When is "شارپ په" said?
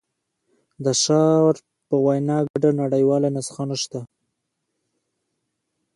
1.03-1.95